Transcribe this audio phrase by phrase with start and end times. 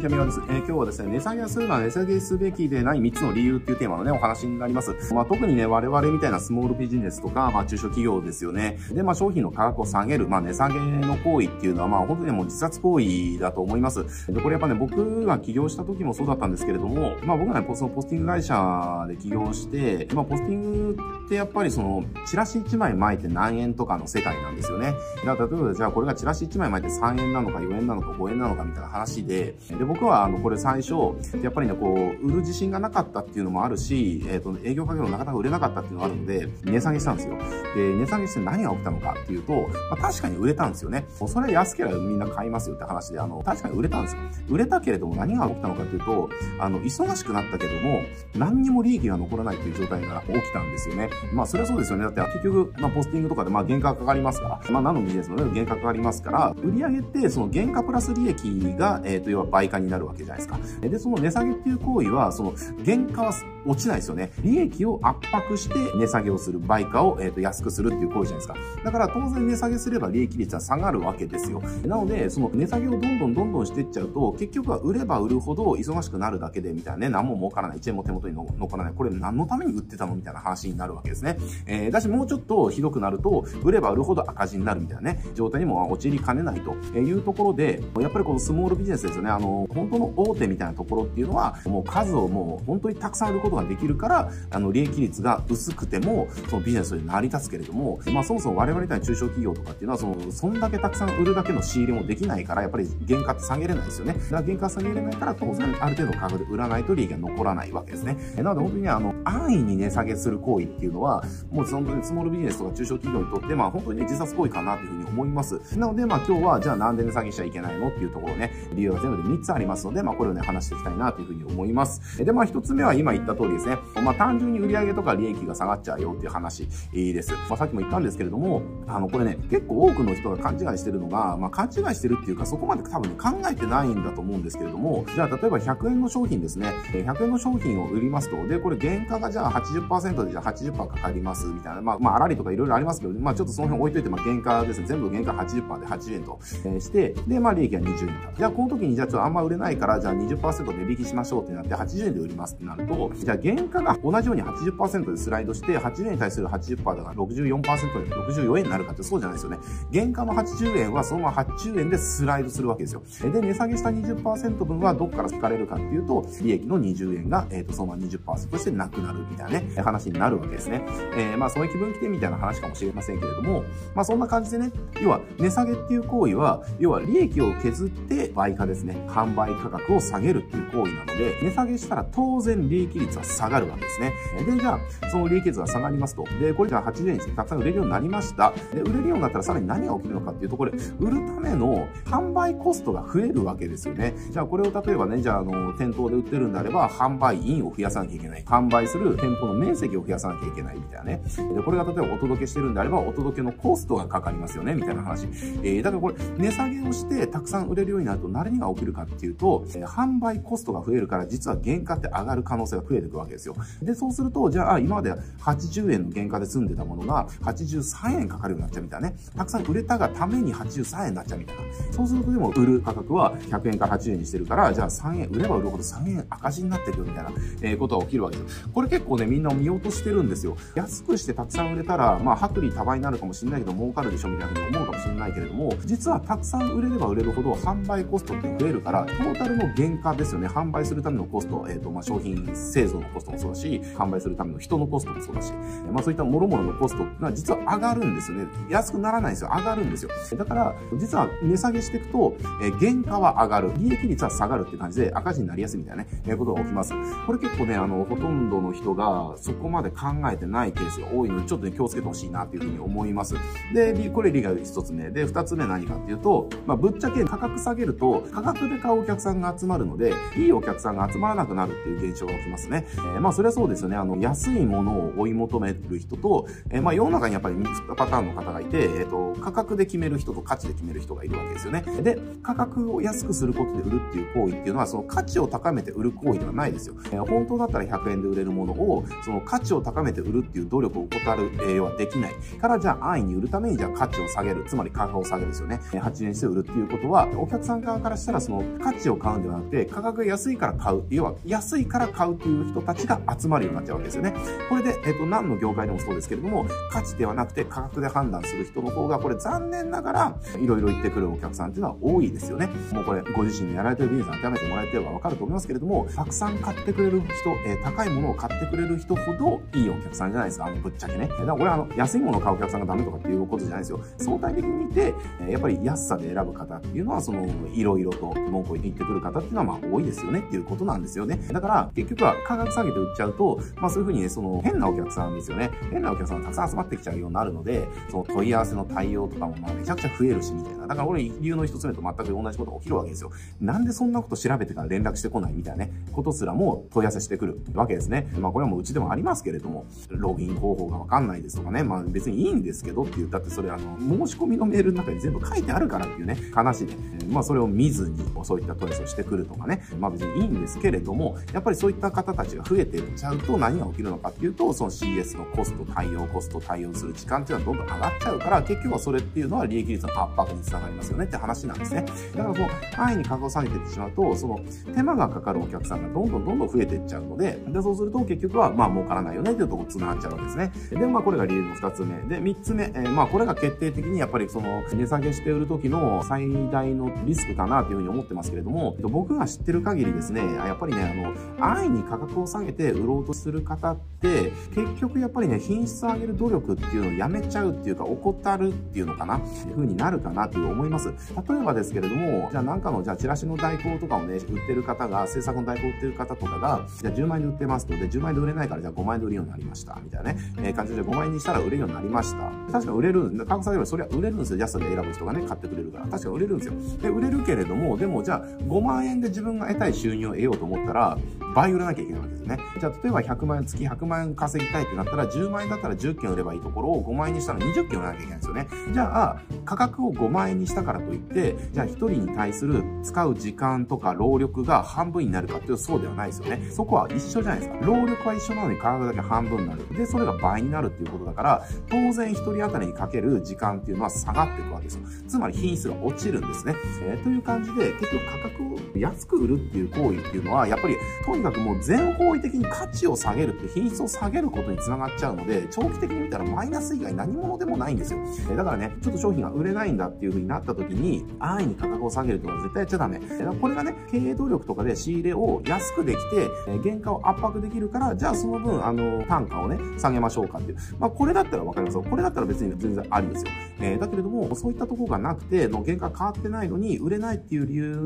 [0.00, 0.40] にちは、みわです。
[0.48, 4.94] えー、今日はですね、値下げするのは値下げすべきでない3つの理由っていうテーマのね、お話になります。
[5.12, 8.78] まあ、特にね、我々みたいなスモールビジネスとか、まあ、中小企業ですよね。
[8.92, 14.32] で、まあ、商品の価格を下げる、まあ、値下げの行為っていうのは、まあ、本当にもう自殺行為だと思います。
[14.32, 20.96] で、これやっぱね、僕が起業した時もそうだったんですけれども、まあ、僕がね、そのポスティング会社で起業して、まあ、ポスティング
[21.26, 24.94] ってやっぱりその、チラシ1枚巻いて何円とかの世界なんですよね。
[25.26, 30.94] だから、例えばじゃあこれがチラシ1枚巻いて3円なのか4円なのか5円なのかみたいな話で、で、僕はあの、これ最初、
[31.42, 37.36] やっぱりね、こう、売る自信がなかったっていうのもあるし、えっ、ー、と、営業かけもなかなか売れなかったっていうのがあるので、値下げしたんですよ。
[37.74, 41.06] で、値下げして何が起きたのかっていうと、まあ、確かに売れたんですよね。
[41.08, 44.20] それ安ければみんな買いますよって話で、あの、確かに売れたんですよ。
[44.48, 48.02] 売れたけれども何が起きたのかっていうと、あの、忙しくなったけども、
[48.36, 51.10] 何にも利益が残らないっていう状態が起きたんですよね。
[51.32, 52.04] まあ、それはそうですよね。
[52.04, 58.38] だって結局、まあ、ポスティングとかで、まあ、原価かかりますから、まあ、何のビジネスも、原価かかりますから、売上って、その原価プラス利益
[58.78, 60.58] が、えっ、ー、と、要は倍化になるわけじゃないですか。
[60.80, 63.32] で、その値下げっていう行為は、その、原価は
[63.66, 64.32] 落ちないですよね。
[64.42, 68.54] 利益を圧迫して値下げをする、売価を、えーと、安くするっていう行為じゃないですか。
[68.84, 71.62] だから当然値下げすれば利益率は下がるわけですよ。
[71.86, 78.92] なので、その値下げをどんどんどんどんしていっちゃうと、結局は売れば売るほど忙しくなるだけでみたいなね、何も儲からない、1円も手元に残らない。
[78.94, 80.14] これ何のために売ってたの？
[80.14, 81.38] みたいな話になるわけですね。
[81.66, 89.30] えー、だしもうちょっとひどくなると、売れば売るほど赤字になるみたいなね、状態にも陥りかねないというところで、やっぱりこのスモールビジネスですよね。
[89.30, 104.14] あの、本当の大手みたいなところっていうのは、もう数をもう本当にたくさん売ることができるから、あの、利益率が薄くても、そのビジネスで成り立つけれども、まあそもそも我々みたいな中小企業とかっていうのは、その、そんだけたくさん売るだけの仕入れもできないから、やっぱり原価って下げれないですよね。
[104.14, 108.16] だから原価下げれないから、当然ある程度価格で売らないと利益が残らないわけですね。
[108.36, 115.78] なので本当にあの、安易に値下げする行為っていうのは、もう本当にスモールビジネスとか中小企業にとって、まあ本当にね、自殺行為かなというふうに思います。
[115.78, 122.24] なので、まあ今日は、じゃあなんで値下げしちゃいけないのっていうところね、理由が全部で3つありますりますので、まあこれをね、話していきたいなというふうに思います。
[122.24, 123.78] で、まあ1つ目は今言った通りですね。
[124.02, 127.32] まあ単純に売上とか利益が下がっちゃうよっていう話です。
[127.48, 136.68] まあさっきも言ったんですけれども、あの、これね、結構多くの人が勘違いしてるのが、まあ勘違いしてるっていうか、そこまで多分ね、考えてないんだと思うんですけれども、じゃあ例えば100円の商品ですね。
[136.92, 144.86] 100円の商品を売りますと、で、これ原価がじゃあ80%でじゃあ80%かかりますみたいな、まあ、まあ、あらりとかいろいろありますけど、まあちょっとその辺置いといて、まあ原価ですね。
[144.86, 148.32] 全部原価80%で80円と、えして、で、まあ利益は20円だ。
[148.36, 159.58] じゃあこの時にじゃあちょっとあんま売れないから、じゃあ20%値引きしましょうってなって80円で売りますってなると、じゃあ原価が同じように80%でスライドして、80円に対する80%だから64%で64円になるかってそうじゃないですよね。
[159.92, 163.02] 原価の80円はそのまま80円でスライドするわけですよ。
[163.30, 170.82] で、値下げした20%分はどっから引かれるかっていうと、利益の20円が、えっ、ー、と、そのまま20%としてなくなるみたいなね、話になるわけですね。
[171.16, 184.12] えー、まあ、そういう気分来てみたいな話かもしれませんけれども、まあ、そんな感じでね、要は、値下げっていう行為は、要は利益を削って売価ですね、販売価格を下げるっていう行為なので、値下げしたら当然利益率は下がるわけですね。
[184.44, 186.24] で、じゃあ、その利益率が下がりますと。
[186.40, 188.52] で、これじゃあ80円にたくさん売れるようになりました。
[188.72, 194.14] で、売れるようになったらさらに何が起きるのかっていうと、これ、売るための販売コストが増えるわけですよね。
[194.30, 198.44] じゃあ、これを例えばね、じゃあ、あの、店頭で売ってるんであれば、販売員を増やさなきゃいけない。
[198.44, 201.22] 販売する店舗の面積を増やさなきゃいけないみたいなね。
[201.54, 205.26] で、これが例えばお届けしてるんであれば、お届けのコストがかかりますよね、みたいな話。
[205.62, 213.54] えー、だからこれ、値下げをしてたくさん売れるようになると何が起きるかっていうと、え、販売コストが増えるから、実は原価って上がる可能性が増えていくわけですよ。
[213.82, 219.16] で、そうすると、じゃあ、今まで80円の原価で済んでたものが、83円かかるようになっちゃうみたいなね。
[219.36, 221.62] たくさん売れたがために83円になっちゃうみたいな。
[221.92, 227.30] そうするとでも、売る価格は100円から80円にしてるから、じゃあ3円、売れば売るほど3円赤字になってるよみたいな、
[227.62, 228.68] え、ことが起きるわけです。
[228.68, 230.56] これ結構ね、みんな見落としてるんですよ。
[230.74, 240.48] 安くしてたくさん売れたら、まあ、薄利多売になるかもしれないけど、儲かるでしょみたいなふうに思うかもしれないけれども、実はたくさん売れれば売れるほど販売コストって増えるから、トータルの原価ですよね。
[240.48, 245.52] 販売するためのコスト、えっ、ー、と、まあ、商品製造のコストもそうだし、販売するための人のコストもそうだし、
[245.90, 248.46] まあ、そういった諸々のコストが実は上がるんですよね。
[248.68, 249.50] 安くならないんですよ。
[249.54, 250.10] 上がるんですよ。
[250.36, 253.72] だから、実は値下げしていくと、えー、原価は上がる。
[253.76, 256.92] 利益率は下がるって感じで赤字になりやすいみたいなね、えー、ことが起きます。
[257.26, 263.34] これ結構ね、あの、ほとんどの人がそこまで考えてないケースが多いので、ちょっとね、気をつけてほしいなっていうふうに思います。
[263.74, 265.10] で、これ理が一つ目。
[265.10, 272.86] で、二つ目何かっていうと、まあ、ぶっちゃけ価格下げると、価格で買うお客さんが集まるので、いいお客さんが集まらなくなるっていう現象が起きますね。
[272.96, 273.96] えー、まあ、それはそうですよね。
[273.96, 281.84] あの、安いものを追い求める人と、えー、まあ、世の中にやっぱり2パターンの方がいて、えっ、ー、と、価格で決める人と価値で決める人がいるわけですよね。
[282.02, 286.94] で、価格を安くすることで売るっていう行為っていうのは、その価値を高めて売る行為ではないですよ。
[287.06, 292.34] えー、本当だったら100円で売れるものを、その価値を高めて売るっていう努力を怠る、えー、はできない。
[292.60, 294.64] から、じゃあ安易に売るために、じゃあ価値を下げる。
[294.66, 295.80] つまり価格を下げるですよね。
[295.92, 301.04] 8円して売るっていうことは、お客さん側からしたらその価価値を買うんではなくて、価格が安いから買う。
[301.10, 304.34] 要は、安いから買うという人たちが集まるようになっちゃうわけですよね。
[304.68, 312.68] これで、えっ、と、何の業界でもそうですけれども、価値ではなくて価格で判断する人の方が、これ残念ながら、いろいろ言ってくるお客さんっていうのは多いですよね。
[312.92, 320.66] もうこれ、ご自身のやられてるビジネス当てはめてもらえてればわかると思いますけれども、たくさん買ってくれる人、えー、高いものを買ってくれる人ほどいいお客さんじゃないですか。
[320.66, 321.28] あの、ぶっちゃけね。
[321.28, 324.00] だからこれあの、安いものを買うお客さんがダメとかっていうことじゃないですよ。
[324.18, 325.14] 相対的に見て、
[325.48, 331.40] やっぱり安さで選ぶ方っていうのは、その、いろいろと文句を言ってくる方っていうのは、まあ多いですよねっていうことなんですよね。
[331.52, 335.70] だから、結局は価格下げて売っちゃうと、まあそういうふうにね、その、変なお客さんですよね。
[335.90, 340.86] 変なお客さんがたくさん集まってきちゃうようになるので、その問い合わせの対応とかもまあめちゃくちゃ増えるし、みたいな。
[340.86, 343.30] だから俺、理由の一つ目と全く同じことが起きるわけですよ。
[343.60, 348.32] なんでそんなこと調べてから連絡してこないみたいなね、ことすらも問い合わせしてくるわけですね。
[348.38, 356.94] まあこれはもううちでもありますけれども、ログイン方法がわかんないですとかね、まあ別にいいんですけどって言ったってそれあの、申し込みのメールの中に全部書いてあるからっていうね、話で、
[357.28, 372.04] まあそれを見ずにそういった問い合わせをしてくるとかね、まあ別にいいんですけれども、やっぱりそういった方たちが増えていっちゃうと何が起きるのかっていうと、その CS のコスト、対応コスト、対応する時間っていうのはどんどん上がっちゃうから、結局はそれっていうのは利益率の圧迫につながりますよねって話なんですね。
[372.36, 374.60] だからこう、安易に価格を下げていってしまうと、その
[374.94, 380.72] 手間がかかるお客さんがどんどんどんどん増えていっちゃうので、で、そうすると結局はまあ儲からないよねっていうところに繋がっちゃうわけですね。
[380.90, 382.16] で、まあこれが理由の二つ目。
[382.28, 401.08] で、三つ目、えー、まあこれが決定的にやっぱりその値下げして売る時の最大のリスクかなというふうに思ってますけれども、僕が知ってる限りですね、やっぱりね、あの、安易に価格を下げて売ろうとする方って、結局やっぱりね、品質を上げる努力っていうのをやめちゃうっていうか、怠るっていうのかな、っていうふうになるかなと思います。
[401.08, 401.14] 例
[401.56, 409.98] えばですけれども、じゃあなんかの、じゃあチラシの代行とかをね、売ってる方が、制作の代行売ってる方とかが、じゃあ10万円で売ってますと、で、10万円で売れないから、じゃあ5万円で売るようになりました。
[410.02, 412.50] みたいなね、えー、感じで5万円にしたら売れるようになりました。
[412.72, 414.58] 確か売れる、価格下げればそれは売れるんですよ。
[414.58, 416.06] 安さで選ぶ人がね、買ってくれるから。
[416.06, 416.74] 確か売れるんですよ。
[417.02, 421.18] で、売れるけれども、でもじゃあ5万円で自分が得たい収入を得ようと思ったら、
[421.54, 422.58] 倍売らなきゃいけないわけですね。
[422.78, 428.68] じゃあ、例えば100万円、月100万円稼ぎたいってなったら、10万円だったら10件売ればいいところを5万円にしたら20件売らなきゃいけないんですよね。
[428.92, 436.70] じゃあ、価格を5万円にしたからといって、じゃあ1人に対する使う時間とか労力が半分になるかっていうとそうではないですよね。
[436.70, 437.78] そこは一緒じゃないですか。
[437.86, 439.96] 労力は一緒なのに価格だけ半分になる。
[439.96, 445.02] で、それが倍になるっていうことだから、当然1人当たりにかける時間っていうのは下がっていくわけですよ。
[445.28, 446.74] つまり品質が落ちるんですね。
[447.02, 458.20] えー、という感じで、結局価格を安く売るっていう行為っていうのは、やっぱり、とにかくもう全方位的に価値を下げるって品質を下げることにつながっちゃうので、長期的に見たらマイナス以外何物でもないんですよ。
[458.50, 463.20] えだからね、ちょっと商品が売れないんだっていう風になった時に、安易に価格を下げるというのは絶対やっちゃダメ。
[463.60, 466.48] これがね、経営努力とかで仕入れを安くできて、
[466.82, 470.78] 原価を圧迫できるから、じゃあその分、あの、単価をね、下げましょうかっていう。
[470.98, 472.02] まあ、これだったらわかりますよ。
[472.02, 473.50] これだったら別に全然ありですよ。
[473.80, 477.96] えー、だけれども、そういったところがなくて、の原価変わってないのに、売れないっていう理由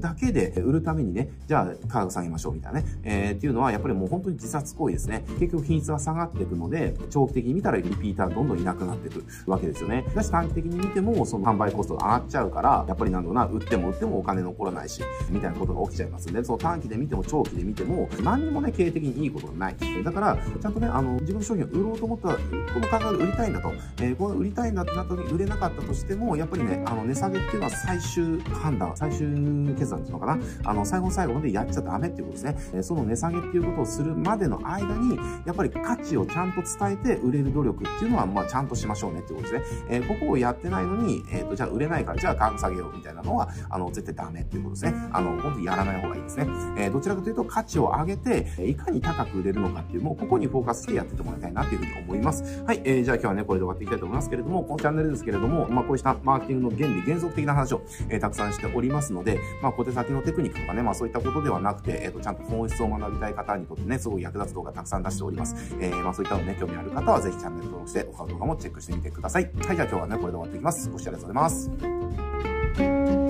[0.00, 5.24] だけで、売るためにね、じゃあ価格下げましょうみたいなね、えー、っていうのは、やっぱりもう本当に自殺行為ですね。
[5.38, 10.04] 結局品質は下がっていくので、長期的に見たらリピーターどんどんいなくなっていくわけですよね。
[10.14, 19.76] だし短期的に見ても、その販売コストが上がっちゃうから、やっぱりなんだろうな、売っても売ってもお金残らないし、みたいなことが起きちゃいますんで、その短期で見ても長期で見ても、何にもね、経営的にいいことがない。
[20.04, 29.28] だから、ちゃんとね、あの、自分の商品を売ろうと思ったら、この価格で売りたいんだと、えー、この売りたいんだってなった時に売れなかったとしても、やっぱりね、あの、値下げっていうのは最終判断、最終
[29.76, 32.82] 決断っていうのかな、あの、最後の最後までやっちゃダメっていうことですね。
[32.82, 39.86] その値下げっていうことをするまでの間に、やっぱり価値をちゃんと伝えて売れる努力っていうのは、まあ、ちゃんとしましょうねっていうことですね。
[39.88, 44.94] えー、ここをやってないのに、えっ、と、じゃあ売れないから、じゃあ価格下げようみたいなのは、あの、絶対ダメっていうことですね。
[45.12, 46.46] あの、本当にやらない方がいいですね。
[46.76, 52.62] えどちらかというと価値を上げて、いかに高く売れるのかっていう、もうここにフォーカスしてやっててもらいたいなっていうふうに思います。
[52.64, 65.74] はい、えー、じゃあ今日はね、これで終わっていきたいと思いますけれども、このチャンネルですけれども、まあ、こうしたマーケティングの原理、原則的な話を、えー、たくさんしておりますのでで、まあ、小手先のテクニックとかね、まあ、そういったことではなくて、えっ、ー、と、ちゃんと本質を学びたい方にとってね、すごい役立つ動画たくさん出しております。
[65.80, 69.44] えー、まあ、そういったのね、興味ある方はぜひチャンネル登録して、他の動画もチェックしてみてください。
[69.44, 70.90] はい、じゃあ今日はね、これで終わっていきます。
[70.90, 73.21] ご視聴ありがとうございます。